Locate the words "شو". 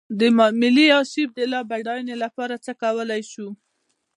3.31-3.47